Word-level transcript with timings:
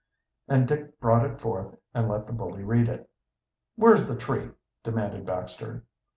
And 0.47 0.67
Dick 0.67 0.99
brought 0.99 1.27
it 1.29 1.39
forth 1.39 1.75
and 1.93 2.09
let 2.09 2.25
the 2.25 2.33
bully 2.33 2.63
read 2.63 2.89
it. 2.89 3.07
"Where's 3.75 4.07
the 4.07 4.15
tree?" 4.15 4.49
demanded 4.83 5.27
Baxter. 5.27 5.83